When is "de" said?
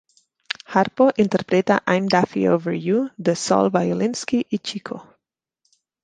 3.27-3.35